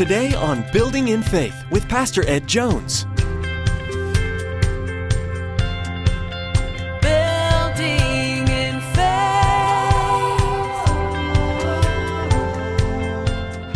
[0.00, 3.04] Today on Building in Faith with Pastor Ed Jones.
[7.02, 9.02] Building in faith.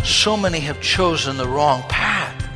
[0.03, 2.49] So many have chosen the wrong path.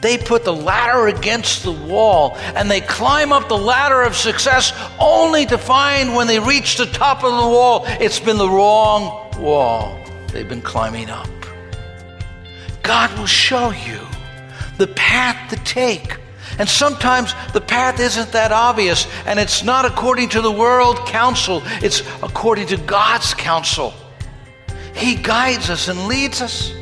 [0.00, 4.72] They put the ladder against the wall and they climb up the ladder of success
[5.00, 9.32] only to find when they reach the top of the wall, it's been the wrong
[9.36, 9.98] wall
[10.28, 11.26] they've been climbing up.
[12.90, 14.00] God will show you
[14.76, 16.18] the path to take.
[16.58, 21.62] And sometimes the path isn't that obvious, and it's not according to the world counsel,
[21.84, 23.94] it's according to God's counsel.
[24.92, 26.72] He guides us and leads us.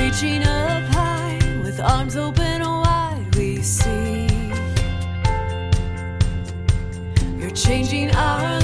[0.00, 4.26] Reaching up high with arms open wide, we see.
[7.38, 8.63] You're changing our lives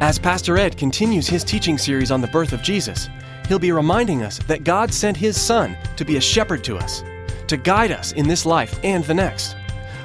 [0.00, 3.08] As Pastor Ed continues his teaching series on the birth of Jesus,
[3.48, 7.04] he'll be reminding us that God sent his Son to be a shepherd to us,
[7.46, 9.56] to guide us in this life and the next.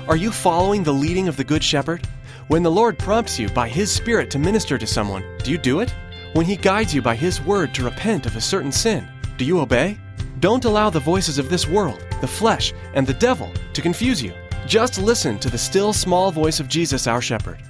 [0.08, 2.08] Are you following the leading of the Good Shepherd?
[2.50, 5.80] When the Lord prompts you by his Spirit to minister to someone, do you do
[5.80, 5.94] it?
[6.34, 9.60] When he guides you by his word to repent of a certain sin, do you
[9.60, 9.98] obey?
[10.40, 14.34] Don't allow the voices of this world, the flesh, and the devil to confuse you.
[14.68, 17.62] Just listen to the still small voice of Jesus, our shepherd.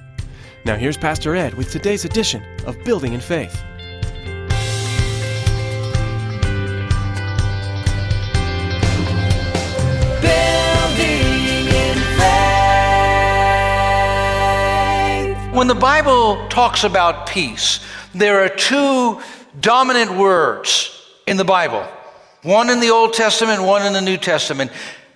[0.62, 3.64] Now, here's Pastor Ed with today's edition of Building in Faith.
[10.20, 12.44] Building in faith.
[15.54, 17.80] When the Bible talks about peace,
[18.14, 19.18] there are two
[19.62, 21.88] dominant words in the Bible
[22.42, 24.70] one in the Old Testament, one in the New Testament.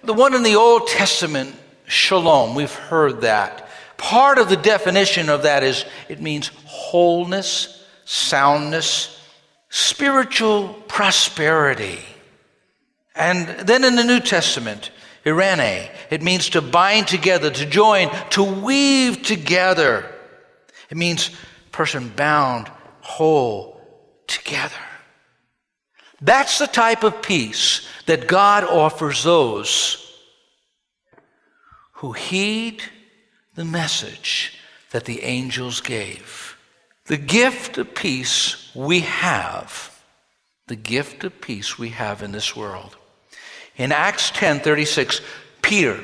[0.04, 1.54] The one in the Old Testament,
[1.86, 3.63] shalom, we've heard that.
[3.96, 9.20] Part of the definition of that is it means wholeness, soundness,
[9.70, 12.00] spiritual prosperity.
[13.14, 14.90] And then in the New Testament,
[15.26, 20.10] irene, it means to bind together, to join, to weave together.
[20.90, 21.30] It means
[21.72, 23.80] person bound, whole,
[24.26, 24.74] together.
[26.20, 30.00] That's the type of peace that God offers those
[31.92, 32.82] who heed
[33.54, 34.58] the message
[34.90, 36.56] that the angels gave.
[37.06, 40.00] The gift of peace we have,
[40.66, 42.96] the gift of peace we have in this world.
[43.76, 45.20] In Acts 10 36,
[45.62, 46.02] Peter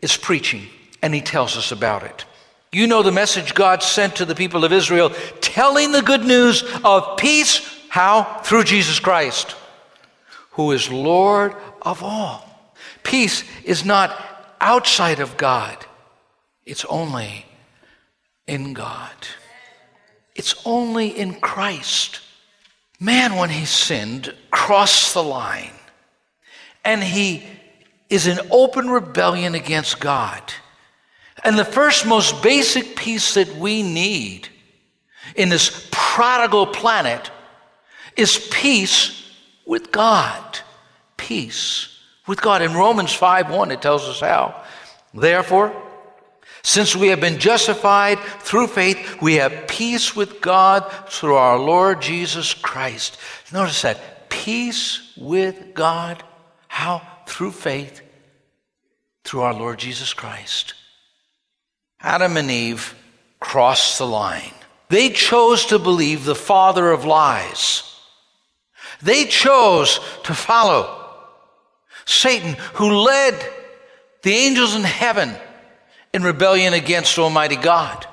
[0.00, 0.66] is preaching
[1.02, 2.24] and he tells us about it.
[2.72, 5.10] You know the message God sent to the people of Israel,
[5.40, 7.60] telling the good news of peace.
[7.88, 8.40] How?
[8.42, 9.56] Through Jesus Christ,
[10.52, 12.44] who is Lord of all.
[13.02, 15.84] Peace is not outside of God,
[16.68, 17.46] it's only
[18.46, 19.14] in God.
[20.34, 22.20] It's only in Christ.
[23.00, 25.72] Man, when he sinned, crossed the line,
[26.84, 27.42] and he
[28.10, 30.42] is in open rebellion against God.
[31.42, 34.48] And the first, most basic piece that we need
[35.36, 37.30] in this prodigal planet
[38.14, 39.32] is peace
[39.64, 40.58] with God.
[41.16, 42.60] Peace with God.
[42.60, 44.64] In Romans 5 1, it tells us how.
[45.14, 45.87] Therefore,
[46.68, 52.02] since we have been justified through faith, we have peace with God through our Lord
[52.02, 53.16] Jesus Christ.
[53.50, 56.22] Notice that peace with God.
[56.66, 57.00] How?
[57.26, 58.02] Through faith,
[59.24, 60.74] through our Lord Jesus Christ.
[62.02, 62.94] Adam and Eve
[63.40, 64.52] crossed the line.
[64.90, 67.82] They chose to believe the father of lies.
[69.00, 71.16] They chose to follow
[72.04, 73.34] Satan, who led
[74.20, 75.34] the angels in heaven
[76.12, 78.06] in rebellion against Almighty God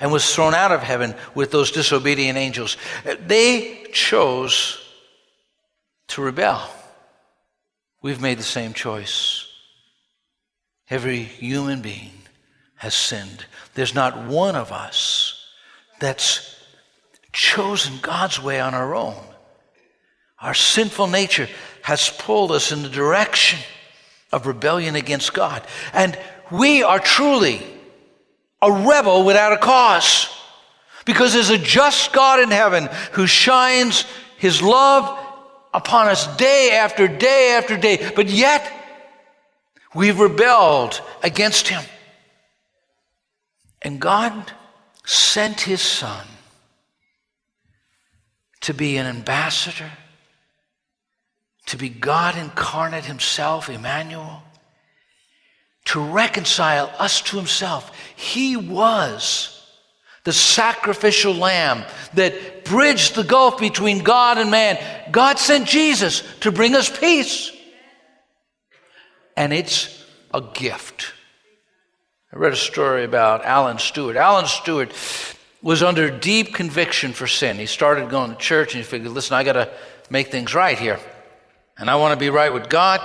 [0.00, 2.76] and was thrown out of heaven with those disobedient angels.
[3.26, 4.80] They chose
[6.08, 6.70] to rebel.
[8.00, 9.46] We've made the same choice.
[10.88, 12.12] Every human being
[12.76, 13.44] has sinned.
[13.74, 15.44] There's not one of us
[16.00, 16.54] that's
[17.32, 19.22] chosen God's way on our own.
[20.40, 21.48] Our sinful nature
[21.82, 23.58] has pulled us in the direction
[24.32, 25.66] of rebellion against God.
[25.92, 26.16] And
[26.50, 27.62] we are truly
[28.60, 30.28] a rebel without a cause.
[31.04, 34.04] Because there's a just God in heaven who shines
[34.36, 35.18] his love
[35.72, 38.10] upon us day after day after day.
[38.14, 38.70] But yet,
[39.94, 41.82] we've rebelled against him.
[43.80, 44.52] And God
[45.06, 46.26] sent his son
[48.60, 49.90] to be an ambassador,
[51.66, 54.42] to be God incarnate himself, Emmanuel,
[55.88, 57.90] to reconcile us to himself.
[58.14, 59.54] He was
[60.24, 64.78] the sacrificial lamb that bridged the gulf between God and man.
[65.10, 67.50] God sent Jesus to bring us peace.
[69.34, 70.04] And it's
[70.34, 71.14] a gift.
[72.34, 74.16] I read a story about Alan Stewart.
[74.16, 74.92] Alan Stewart
[75.62, 77.56] was under deep conviction for sin.
[77.56, 79.70] He started going to church and he figured, listen, I got to
[80.10, 81.00] make things right here.
[81.78, 83.00] And I want to be right with God.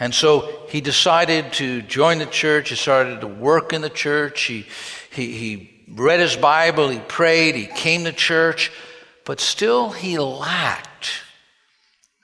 [0.00, 2.70] And so he decided to join the church.
[2.70, 4.42] He started to work in the church.
[4.44, 4.66] He,
[5.12, 8.72] he, he read his Bible, he prayed, he came to church,
[9.24, 11.10] but still he lacked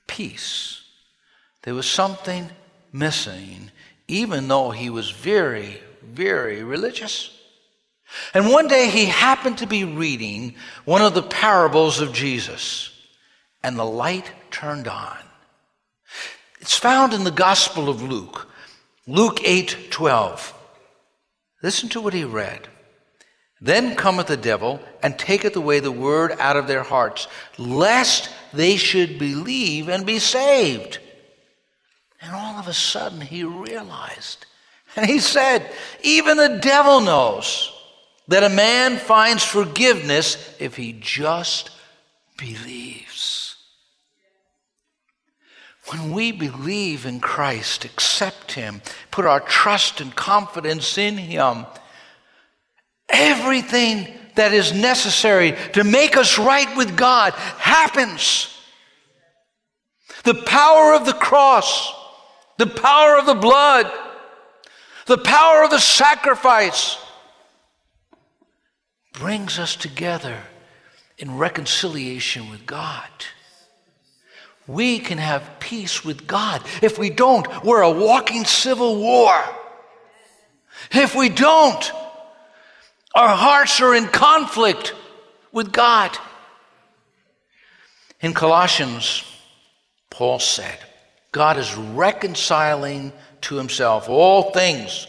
[0.06, 0.82] peace.
[1.62, 2.48] There was something
[2.92, 3.70] missing,
[4.08, 7.30] even though he was very, very religious.
[8.32, 12.90] And one day he happened to be reading one of the parables of Jesus,
[13.62, 15.18] and the light turned on.
[16.66, 18.48] It's found in the Gospel of Luke,
[19.06, 20.52] Luke 8 12.
[21.62, 22.66] Listen to what he read.
[23.60, 28.74] Then cometh the devil and taketh away the word out of their hearts, lest they
[28.74, 30.98] should believe and be saved.
[32.20, 34.44] And all of a sudden he realized,
[34.96, 35.70] and he said,
[36.02, 37.72] Even the devil knows
[38.26, 41.70] that a man finds forgiveness if he just
[42.36, 43.45] believes.
[45.90, 51.66] When we believe in Christ, accept Him, put our trust and confidence in Him,
[53.08, 58.52] Everything that is necessary to make us right with God happens.
[60.24, 61.94] The power of the cross,
[62.58, 63.90] the power of the blood,
[65.06, 66.98] the power of the sacrifice
[69.12, 70.42] brings us together
[71.16, 73.08] in reconciliation with God.
[74.66, 76.62] We can have peace with God.
[76.82, 79.42] If we don't, we're a walking civil war.
[80.90, 81.92] If we don't,
[83.14, 84.94] our hearts are in conflict
[85.52, 86.16] with God.
[88.20, 89.24] In Colossians,
[90.10, 90.78] Paul said,
[91.32, 95.06] God is reconciling to himself all things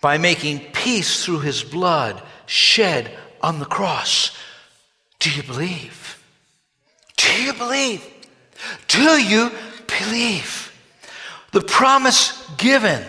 [0.00, 3.10] by making peace through his blood shed
[3.40, 4.36] on the cross.
[5.20, 6.22] Do you believe?
[7.16, 8.04] Do you believe?
[8.86, 9.50] Do you
[9.86, 10.72] believe?
[11.52, 13.04] The promise given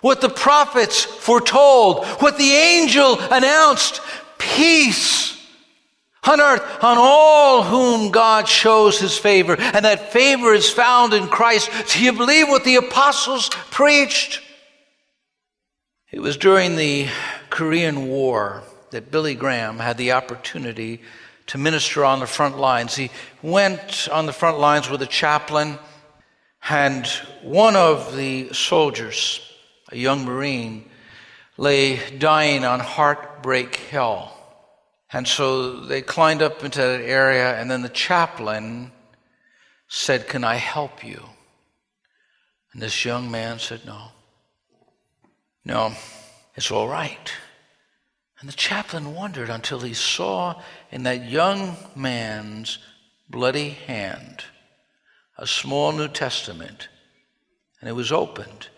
[0.00, 4.00] what the prophets foretold, what the angel announced
[4.38, 5.36] peace
[6.24, 9.56] on earth on all whom God shows his favor.
[9.58, 11.70] And that favor is found in Christ.
[11.92, 14.40] Do you believe what the apostles preached?
[16.10, 17.08] It was during the
[17.50, 21.00] Korean War that Billy Graham had the opportunity
[21.50, 22.96] to minister on the front lines.
[22.96, 23.10] He
[23.42, 25.78] went on the front lines with a chaplain,
[26.68, 27.06] and
[27.42, 29.40] one of the soldiers
[29.90, 30.88] a young Marine,
[31.56, 34.30] lay dying on Heartbreak Hill.
[35.12, 38.92] And so they climbed up into that area, and then the chaplain
[39.88, 41.22] said, Can I help you?
[42.72, 44.08] And this young man said, No.
[45.64, 45.92] No,
[46.54, 47.32] it's all right.
[48.40, 50.60] And the chaplain wondered until he saw
[50.90, 52.78] in that young man's
[53.28, 54.44] bloody hand
[55.36, 56.88] a small New Testament,
[57.80, 58.68] and it was opened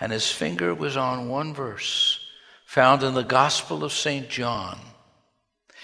[0.00, 2.18] and his finger was on one verse
[2.64, 4.28] found in the Gospel of St.
[4.28, 4.78] John.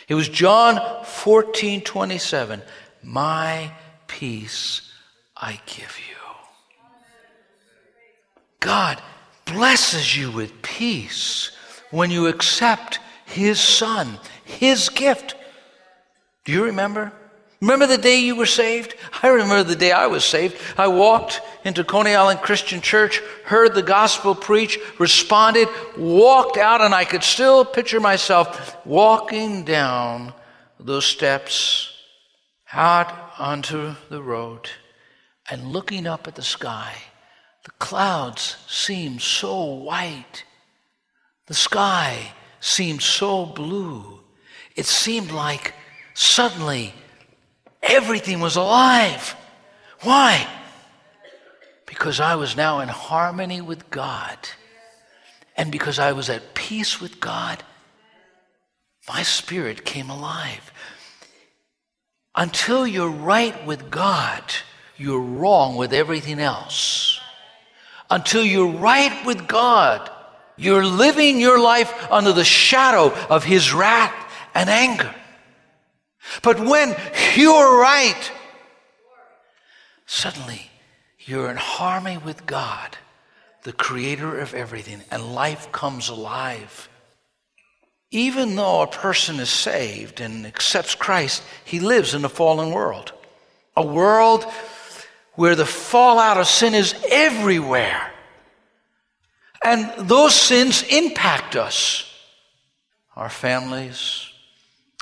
[0.08, 2.62] It was John 14 27.
[3.02, 3.72] My
[4.06, 4.90] peace
[5.36, 6.16] I give you.
[8.60, 9.00] God
[9.44, 11.50] blesses you with peace
[11.90, 15.34] when you accept His Son, His gift.
[16.44, 17.12] Do you remember?
[17.60, 18.94] Remember the day you were saved?
[19.22, 20.56] I remember the day I was saved.
[20.76, 26.94] I walked into Coney Island Christian Church, heard the gospel preached, responded, walked out, and
[26.94, 30.34] I could still picture myself walking down
[30.78, 31.92] those steps
[32.72, 34.68] out onto the road
[35.50, 36.92] and looking up at the sky.
[37.64, 40.44] The clouds seemed so white.
[41.46, 44.20] The sky seemed so blue.
[44.74, 45.74] It seemed like
[46.14, 46.92] suddenly
[47.86, 49.36] Everything was alive.
[50.02, 50.46] Why?
[51.86, 54.36] Because I was now in harmony with God.
[55.56, 57.62] And because I was at peace with God,
[59.08, 60.72] my spirit came alive.
[62.34, 64.42] Until you're right with God,
[64.96, 67.20] you're wrong with everything else.
[68.10, 70.10] Until you're right with God,
[70.56, 74.14] you're living your life under the shadow of His wrath
[74.54, 75.14] and anger.
[76.42, 76.96] But when
[77.36, 78.32] you're right,
[80.06, 80.70] suddenly
[81.20, 82.96] you're in harmony with God,
[83.64, 86.88] the creator of everything, and life comes alive.
[88.10, 93.12] even though a person is saved and accepts Christ, he lives in a fallen world.
[93.76, 94.44] A world
[95.34, 98.12] where the fallout of sin is everywhere.
[99.66, 102.08] And those sins impact us,
[103.16, 104.28] our families,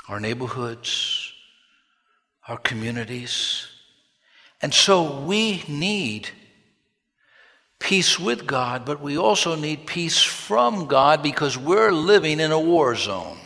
[0.09, 1.31] our neighborhoods,
[2.47, 3.67] our communities.
[4.63, 6.29] And so we need
[7.77, 12.59] peace with God, but we also need peace from God because we're living in a
[12.59, 13.37] war zone.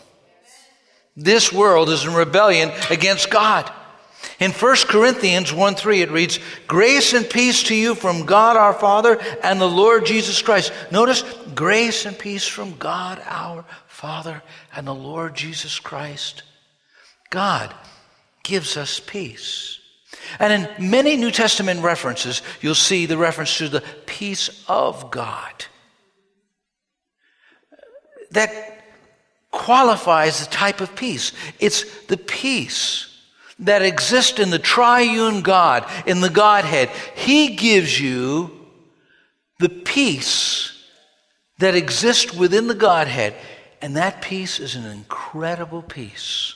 [1.17, 3.69] This world is in rebellion against God.
[4.39, 8.73] In 1 Corinthians 1 3, it reads, Grace and peace to you from God our
[8.73, 10.71] Father and the Lord Jesus Christ.
[10.91, 14.41] Notice, grace and peace from God our Father
[14.73, 16.43] and the Lord Jesus Christ.
[17.29, 17.73] God
[18.43, 19.79] gives us peace.
[20.39, 25.65] And in many New Testament references, you'll see the reference to the peace of God.
[28.31, 28.85] That
[29.51, 31.33] qualifies the type of peace.
[31.59, 33.08] It's the peace
[33.59, 36.89] that exist in the triune God, in the Godhead.
[37.15, 38.51] He gives you
[39.59, 40.73] the peace
[41.59, 43.35] that exists within the Godhead.
[43.81, 46.55] And that peace is an incredible peace.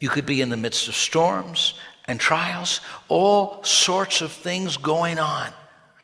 [0.00, 1.74] You could be in the midst of storms
[2.06, 5.50] and trials, all sorts of things going on.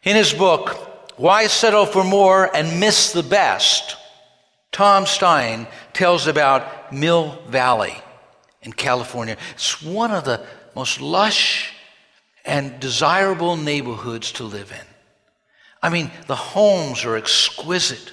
[0.05, 3.97] In his book, Why Settle for More and Miss the Best,
[4.73, 7.97] Tom Stein tells about Mill Valley
[8.69, 9.39] in California.
[9.55, 10.45] It's one of the
[10.77, 11.73] most lush
[12.45, 14.87] and desirable neighborhoods to live in.
[15.83, 18.13] I mean, the homes are exquisite.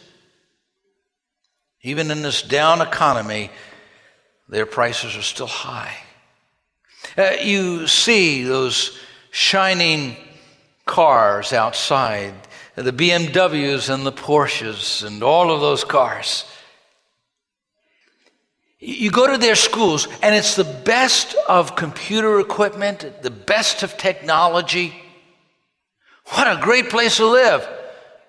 [1.81, 3.51] Even in this down economy,
[4.47, 5.97] their prices are still high.
[7.17, 8.97] Uh, you see those
[9.31, 10.15] shining
[10.85, 12.33] cars outside,
[12.75, 16.45] the BMWs and the Porsches and all of those cars.
[18.79, 23.98] You go to their schools, and it's the best of computer equipment, the best of
[23.98, 24.94] technology.
[26.29, 27.67] What a great place to live.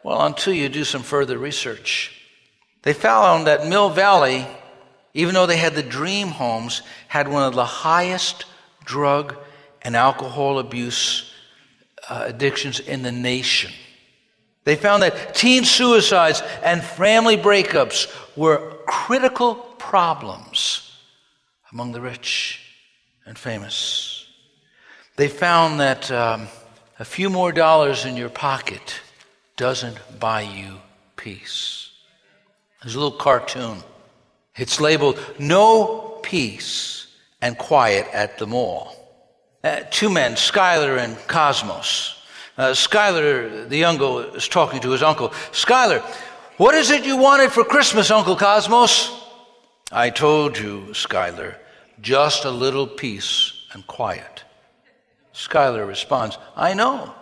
[0.05, 2.13] Well, until you do some further research.
[2.83, 4.47] They found that Mill Valley,
[5.15, 8.45] even though they had the dream homes, had one of the highest
[8.85, 9.37] drug
[9.83, 11.33] and alcohol abuse
[12.09, 13.73] uh, addictions in the nation.
[14.63, 19.55] They found that teen suicides and family breakups were critical
[19.97, 20.93] problems
[21.73, 22.61] among the rich
[23.25, 24.27] and famous.
[25.17, 26.49] They found that um,
[26.99, 29.01] a few more dollars in your pocket
[29.57, 30.77] doesn't buy you
[31.17, 31.93] peace.
[32.83, 33.79] There's a little cartoon.
[34.55, 37.07] It's labeled No Peace
[37.41, 38.95] and quiet at the mall.
[39.65, 42.21] Uh, two men, Skyler and Cosmos.
[42.59, 45.31] Uh, Skylar, the younger, is talking to his uncle.
[45.53, 46.03] Skyler,
[46.59, 49.23] what is it you wanted for Christmas, Uncle Cosmos?
[49.93, 51.55] I told you, Skylar,
[52.01, 54.45] just a little peace and quiet.
[55.33, 57.15] Skylar responds, I know,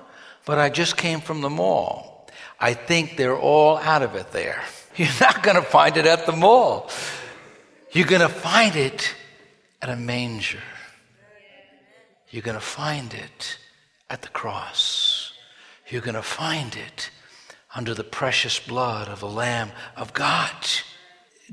[0.47, 2.27] but I just came from the mall.
[2.59, 4.63] I think they're all out of it there.
[4.97, 6.91] You're not going to find it at the mall.
[7.93, 9.15] You're going to find it
[9.83, 10.63] at a manger.
[12.31, 13.59] You're going to find it
[14.09, 15.33] at the cross.
[15.89, 17.11] You're going to find it
[17.75, 20.55] under the precious blood of the Lamb of God.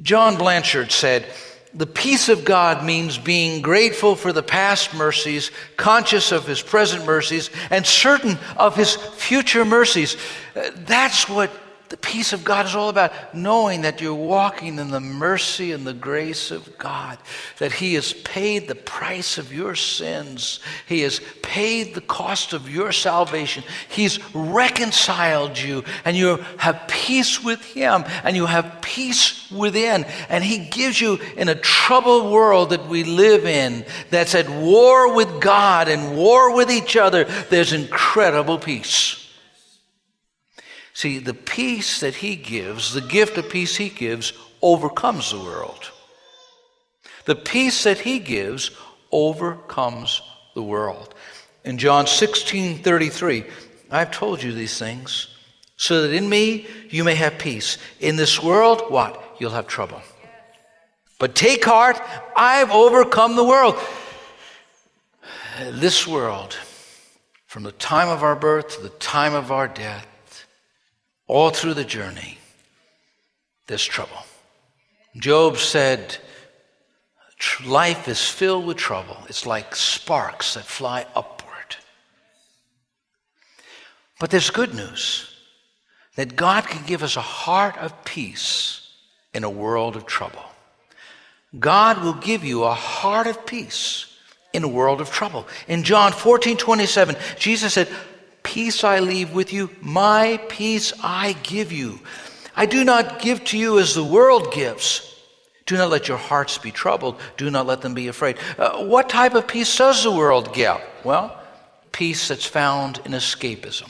[0.02, 1.26] John Blanchard said,
[1.74, 7.06] the peace of God means being grateful for the past mercies, conscious of his present
[7.06, 10.18] mercies, and certain of his future mercies.
[10.54, 11.50] Uh, that's what
[11.92, 15.86] the peace of God is all about knowing that you're walking in the mercy and
[15.86, 17.18] the grace of God,
[17.58, 22.74] that He has paid the price of your sins, He has paid the cost of
[22.74, 29.52] your salvation, He's reconciled you, and you have peace with Him, and you have peace
[29.52, 34.48] within, and He gives you in a troubled world that we live in that's at
[34.50, 39.21] war with God and war with each other, there's incredible peace.
[41.01, 45.89] See, the peace that he gives, the gift of peace he gives, overcomes the world.
[47.25, 48.70] The peace that he gives
[49.12, 50.22] overcomes
[50.53, 51.15] the world.
[51.63, 53.46] In John 16 33,
[53.89, 55.36] I've told you these things
[55.75, 57.79] so that in me you may have peace.
[58.00, 59.38] In this world, what?
[59.39, 60.03] You'll have trouble.
[61.17, 62.00] But take heart,
[62.36, 63.75] I've overcome the world.
[65.60, 66.55] This world,
[67.48, 70.05] from the time of our birth to the time of our death,
[71.32, 72.38] all through the journey,
[73.68, 74.18] there's trouble.
[75.16, 76.18] Job said,
[77.66, 79.16] Life is filled with trouble.
[79.30, 81.78] It's like sparks that fly upward.
[84.20, 85.34] But there's good news
[86.18, 88.90] that God can give us a heart of peace
[89.34, 90.44] in a world of trouble.
[91.58, 94.14] God will give you a heart of peace
[94.52, 95.48] in a world of trouble.
[95.70, 97.88] In John 14 27, Jesus said,
[98.44, 102.00] Peace I leave with you, my peace I give you.
[102.56, 105.08] I do not give to you as the world gives.
[105.66, 107.20] Do not let your hearts be troubled.
[107.38, 108.38] Do not let them be afraid.
[108.58, 110.82] Uh, what type of peace does the world give?
[111.04, 111.40] Well,
[111.92, 113.90] peace that's found in escapism,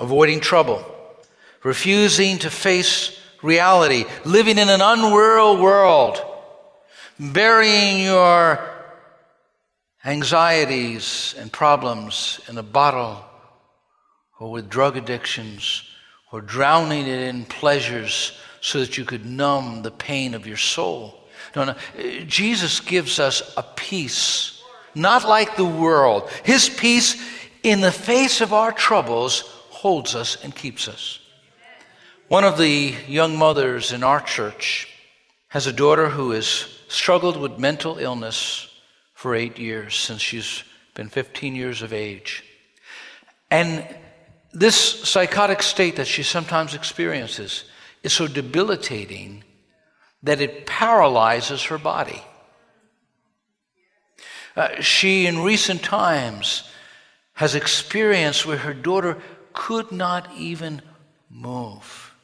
[0.00, 0.84] avoiding trouble,
[1.62, 6.24] refusing to face reality, living in an unreal world,
[7.18, 8.60] burying your
[10.04, 13.24] anxieties and problems in a bottle
[14.38, 15.82] or with drug addictions
[16.32, 21.20] or drowning it in pleasures so that you could numb the pain of your soul.
[21.54, 21.72] No, no.
[21.72, 24.62] Uh, Jesus gives us a peace,
[24.94, 26.28] not like the world.
[26.44, 27.22] His peace
[27.62, 29.40] in the face of our troubles
[29.70, 31.20] holds us and keeps us.
[32.28, 34.88] One of the young mothers in our church
[35.48, 38.68] has a daughter who has struggled with mental illness
[39.14, 40.64] for eight years since she's
[40.94, 42.42] been 15 years of age.
[43.50, 43.86] And
[44.58, 47.64] this psychotic state that she sometimes experiences
[48.02, 49.44] is so debilitating
[50.22, 52.22] that it paralyzes her body.
[54.56, 56.70] Uh, she, in recent times,
[57.34, 59.18] has experienced where her daughter
[59.52, 60.80] could not even
[61.28, 62.14] move,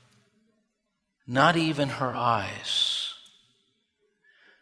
[1.27, 3.13] not even her eyes.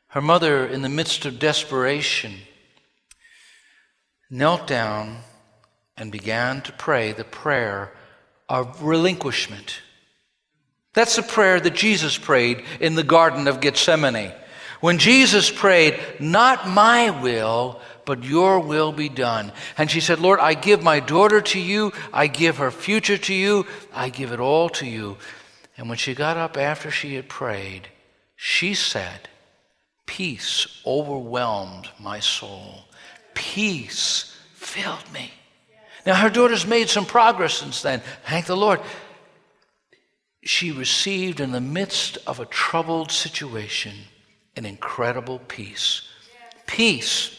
[0.09, 2.35] Her mother, in the midst of desperation,
[4.29, 5.19] knelt down
[6.01, 7.93] and began to pray the prayer
[8.49, 9.83] of relinquishment.
[10.95, 14.33] That's the prayer that Jesus prayed in the Garden of Gethsemane.
[14.81, 19.53] When Jesus prayed, Not my will, but your will be done.
[19.77, 21.93] And she said, Lord, I give my daughter to you.
[22.13, 23.67] I give her future to you.
[23.93, 25.19] I give it all to you.
[25.77, 27.89] And when she got up after she had prayed,
[28.37, 29.29] she said,
[30.07, 32.85] Peace overwhelmed my soul.
[33.35, 35.31] Peace filled me.
[36.07, 38.03] Now, her daughter's made some progress since then.
[38.27, 38.81] Thank the Lord.
[40.43, 43.93] She received, in the midst of a troubled situation,
[44.57, 46.03] an incredible peace.
[46.67, 47.39] Peace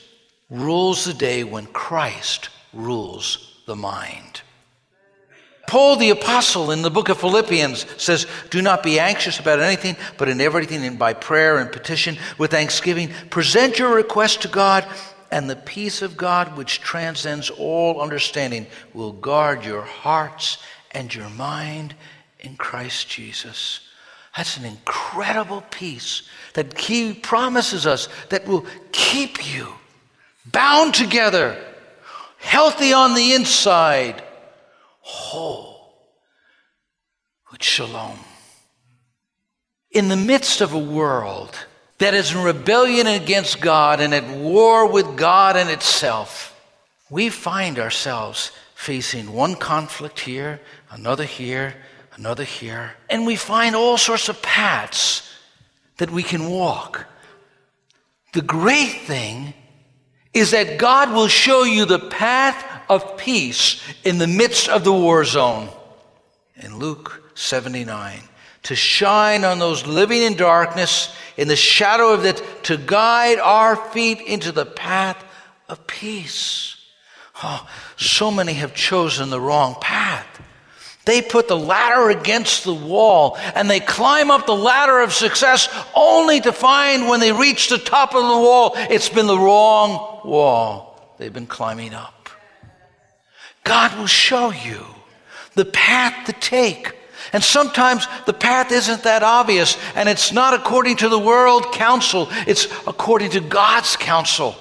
[0.50, 4.42] rules the day when Christ rules the mind.
[5.68, 9.96] Paul the Apostle in the book of Philippians says, Do not be anxious about anything,
[10.18, 14.86] but in everything and by prayer and petition with thanksgiving, present your request to God
[15.32, 20.58] and the peace of God, which transcends all understanding, will guard your hearts
[20.92, 21.96] and your mind
[22.42, 23.80] in Christ Jesus.
[24.36, 29.68] That's an incredible peace that He promises us that will keep you
[30.46, 31.58] bound together,
[32.38, 34.22] healthy on the inside,
[35.00, 35.94] whole
[37.52, 38.20] with shalom.
[39.92, 41.58] In the midst of a world
[42.02, 46.60] that is in rebellion against God and at war with God and itself,
[47.12, 50.60] we find ourselves facing one conflict here,
[50.90, 51.76] another here,
[52.16, 55.32] another here, and we find all sorts of paths
[55.98, 57.06] that we can walk.
[58.34, 59.54] The great thing
[60.34, 64.92] is that God will show you the path of peace in the midst of the
[64.92, 65.70] war zone.
[66.56, 68.22] In Luke 79,
[68.64, 73.76] to shine on those living in darkness, in the shadow of it, to guide our
[73.76, 75.24] feet into the path
[75.68, 76.78] of peace.
[77.44, 80.28] Oh, so many have chosen the wrong path.
[81.06, 85.68] They put the ladder against the wall and they climb up the ladder of success
[85.96, 90.22] only to find when they reach the top of the wall, it's been the wrong
[90.24, 92.30] wall they've been climbing up.
[93.64, 94.86] God will show you
[95.56, 96.96] the path to take
[97.34, 102.28] and sometimes the path isn't that obvious, and it's not according to the world counsel,
[102.48, 104.56] it's according to God's counsel.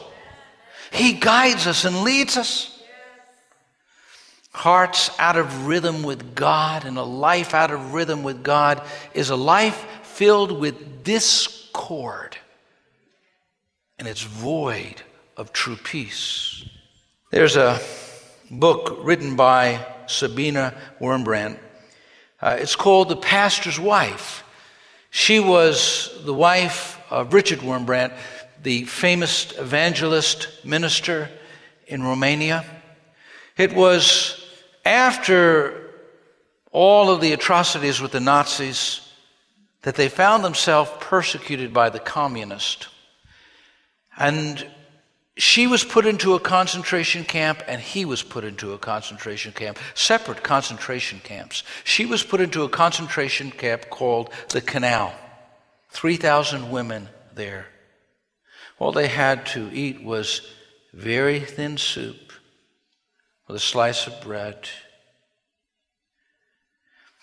[0.93, 2.77] He guides us and leads us.
[4.53, 8.83] Hearts out of rhythm with God and a life out of rhythm with God
[9.15, 12.37] is a life filled with discord,
[13.99, 15.03] and it's void
[15.37, 16.65] of true peace.
[17.31, 17.81] There's a
[18.51, 21.59] book written by Sabina Wurmbrand
[22.41, 24.45] uh, it's called The Pastor's Wife.
[25.11, 28.13] She was the wife of Richard Wurmbrand,
[28.63, 31.29] the famous evangelist minister
[31.87, 32.65] in Romania.
[33.57, 34.45] It was
[34.85, 35.91] after
[36.73, 39.01] all of the atrocities with the Nazis
[39.83, 42.89] that they found themselves persecuted by the communists.
[44.17, 44.67] And
[45.41, 49.79] she was put into a concentration camp and he was put into a concentration camp,
[49.95, 51.63] separate concentration camps.
[51.83, 55.15] She was put into a concentration camp called the Canal.
[55.93, 57.69] 3,000 women there.
[58.79, 60.43] All they had to eat was
[60.93, 62.35] very thin soup
[63.49, 64.69] with a slice of bread.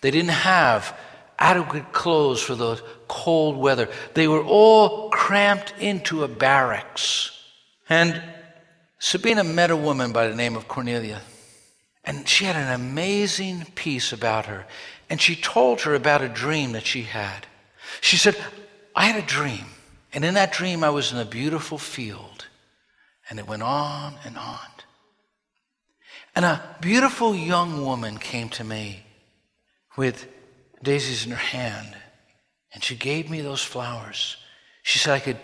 [0.02, 0.98] They didn't have
[1.38, 3.90] adequate clothes for the cold weather.
[4.16, 7.37] They were all cramped into a barracks.
[7.90, 8.22] And
[9.00, 11.22] Sabina met a woman by the name of Cornelia,
[12.04, 14.66] and she had an amazing peace about her.
[15.10, 17.48] And she told her about a dream that she had.
[18.02, 18.36] She said,
[18.96, 19.66] I had a dream,
[20.14, 22.48] and in that dream I was in a beautiful field.
[23.30, 24.60] And it went on and on.
[26.36, 29.04] And a beautiful young woman came to me
[29.96, 30.28] with
[30.84, 31.96] daisies in her hand,
[32.74, 34.38] and she gave me those flowers.
[34.84, 35.40] She said I could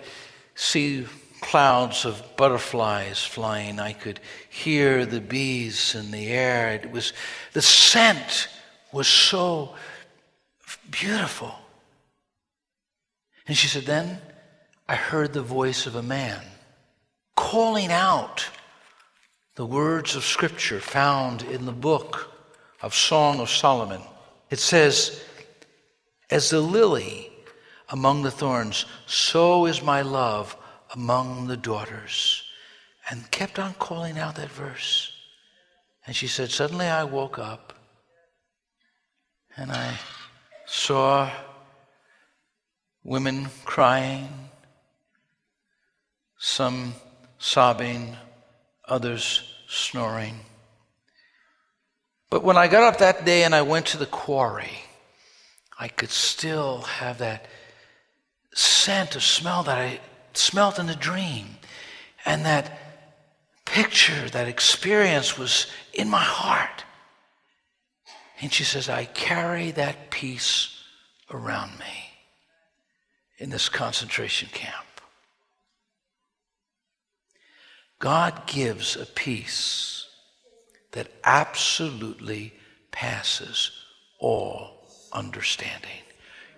[0.55, 1.05] see
[1.43, 3.79] clouds of butterflies flying.
[3.79, 6.69] I could hear the bees in the air.
[6.73, 7.13] It was
[7.51, 8.47] the scent
[8.91, 9.75] was so
[10.89, 11.53] beautiful.
[13.47, 14.19] And she said, Then
[14.87, 16.41] I heard the voice of a man
[17.35, 18.49] calling out
[19.55, 22.31] the words of Scripture found in the book
[22.81, 24.01] of Song of Solomon.
[24.49, 25.23] It says,
[26.29, 27.31] As the lily
[27.89, 30.55] among the thorns, so is my love
[30.93, 32.43] among the daughters.
[33.09, 35.11] And kept on calling out that verse.
[36.05, 37.73] And she said, Suddenly I woke up
[39.57, 39.99] and I
[40.65, 41.29] saw
[43.03, 44.27] women crying,
[46.37, 46.93] some
[47.37, 48.15] sobbing,
[48.87, 50.39] others snoring.
[52.29, 54.71] But when I got up that day and I went to the quarry,
[55.77, 57.45] I could still have that
[58.53, 59.99] scent of smell that I
[60.37, 61.57] smelt in the dream.
[62.25, 62.79] And that
[63.65, 66.83] picture, that experience was in my heart.
[68.41, 70.83] And she says, I carry that peace
[71.31, 72.11] around me
[73.37, 74.85] in this concentration camp.
[77.99, 80.07] God gives a peace
[80.91, 82.53] that absolutely
[82.91, 83.71] passes
[84.19, 85.89] all understanding.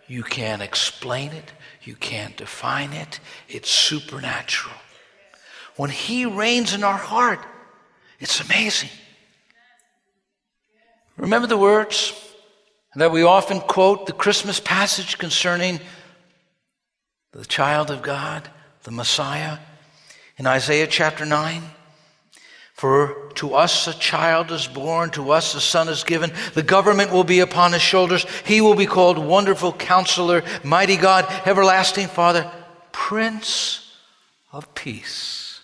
[0.07, 1.51] You can't explain it,
[1.83, 4.75] you can't define it, it's supernatural.
[5.75, 7.39] When He reigns in our heart,
[8.19, 8.89] it's amazing.
[11.17, 12.13] Remember the words
[12.95, 15.79] that we often quote the Christmas passage concerning
[17.31, 18.49] the child of God,
[18.83, 19.57] the Messiah,
[20.37, 21.61] in Isaiah chapter 9?
[22.75, 26.33] For to us a child is born, to us a son is given.
[26.55, 28.25] The government will be upon his shoulders.
[28.45, 32.51] He will be called Wonderful Counselor, Mighty God, Everlasting Father,
[32.91, 33.93] Prince
[34.51, 35.61] of Peace.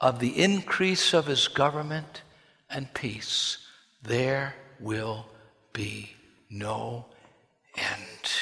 [0.00, 2.22] Of the increase of his government
[2.68, 3.58] and peace,
[4.02, 5.26] there will
[5.72, 6.10] be
[6.50, 7.06] no
[7.76, 8.32] end.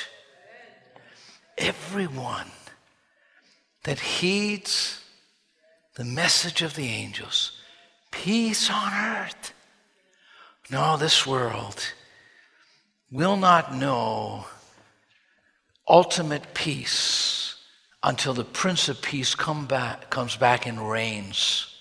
[1.58, 2.50] Everyone
[3.82, 5.04] that heeds
[5.96, 7.60] the message of the angels
[8.22, 9.52] peace on earth.
[10.70, 11.92] No, this world
[13.10, 14.46] will not know
[15.88, 17.56] ultimate peace
[18.02, 21.74] until the Prince of Peace come back, comes back and reigns.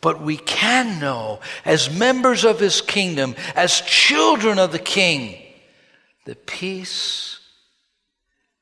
[0.00, 5.36] But we can know, as members of his kingdom, as children of the King,
[6.24, 7.40] the peace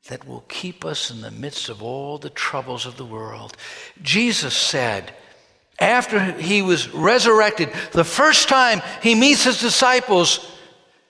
[0.09, 3.57] that will keep us in the midst of all the troubles of the world.
[4.03, 5.12] Jesus said,
[5.79, 10.51] after he was resurrected, the first time he meets his disciples,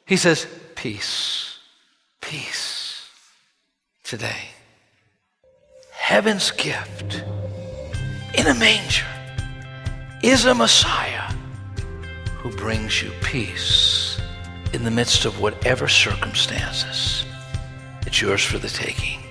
[0.05, 1.59] he says, Peace,
[2.21, 3.09] peace
[4.03, 4.51] today.
[5.93, 7.25] Heaven's gift
[8.35, 9.07] in a manger
[10.23, 11.33] is a Messiah
[12.39, 14.21] who brings you peace
[14.73, 17.25] in the midst of whatever circumstances.
[18.07, 19.26] It's yours for the taking.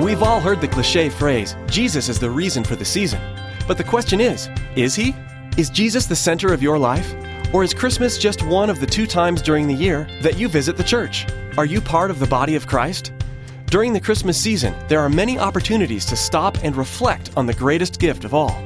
[0.00, 3.20] We've all heard the cliche phrase, Jesus is the reason for the season.
[3.68, 5.14] But the question is, is he?
[5.58, 7.14] Is Jesus the center of your life?
[7.52, 10.78] Or is Christmas just one of the two times during the year that you visit
[10.78, 11.26] the church?
[11.58, 13.12] Are you part of the body of Christ?
[13.66, 18.00] During the Christmas season, there are many opportunities to stop and reflect on the greatest
[18.00, 18.58] gift of all.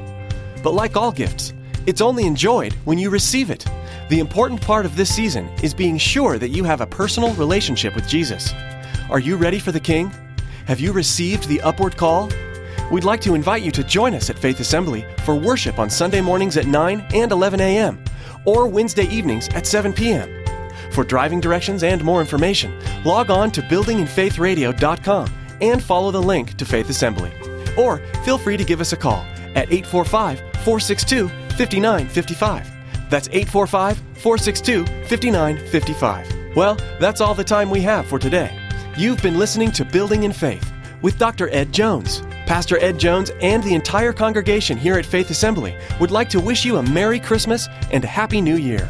[0.62, 1.52] But like all gifts,
[1.84, 3.66] it's only enjoyed when you receive it.
[4.08, 7.96] The important part of this season is being sure that you have a personal relationship
[7.96, 8.52] with Jesus.
[9.10, 10.12] Are you ready for the King?
[10.66, 12.30] Have you received the upward call?
[12.90, 16.22] We'd like to invite you to join us at Faith Assembly for worship on Sunday
[16.22, 18.02] mornings at 9 and 11 a.m.
[18.46, 20.42] or Wednesday evenings at 7 p.m.
[20.90, 26.64] For driving directions and more information, log on to buildinginfaithradio.com and follow the link to
[26.64, 27.32] Faith Assembly.
[27.76, 29.24] Or feel free to give us a call
[29.54, 33.10] at 845 462 5955.
[33.10, 36.56] That's 845 462 5955.
[36.56, 38.63] Well, that's all the time we have for today.
[38.96, 41.48] You've been listening to Building in Faith with Dr.
[41.48, 42.22] Ed Jones.
[42.46, 46.64] Pastor Ed Jones and the entire congregation here at Faith Assembly would like to wish
[46.64, 48.88] you a Merry Christmas and a Happy New Year.